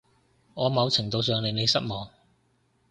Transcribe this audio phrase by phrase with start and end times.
[0.55, 2.09] 我某程度上令你失望